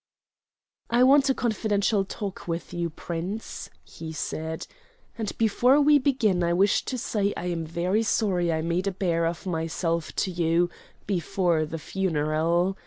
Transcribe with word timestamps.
"I 0.89 1.03
want 1.03 1.29
a 1.29 1.35
confidential 1.35 2.03
talk 2.05 2.47
with 2.47 2.73
you, 2.73 2.89
Prince," 2.89 3.69
he 3.83 4.11
said; 4.11 4.65
"and 5.15 5.31
before 5.37 5.79
we 5.79 5.99
begin 5.99 6.43
I 6.43 6.53
wish 6.53 6.83
to 6.85 6.97
say 6.97 7.35
I 7.37 7.45
am 7.51 7.67
very 7.67 8.01
sorry 8.01 8.51
I 8.51 8.63
made 8.63 8.87
a 8.87 8.91
bear 8.91 9.27
of 9.27 9.45
myself 9.45 10.11
to 10.25 10.31
you 10.31 10.71
before 11.05 11.67
the 11.67 11.77
funeral. 11.77 12.79